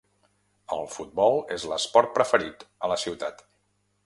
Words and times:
El 0.77 0.87
futbol 0.93 1.37
es 1.57 1.67
l'esport 1.73 2.13
preferit 2.19 2.69
a 2.89 2.95
la 2.95 3.01
ciutat. 3.07 3.47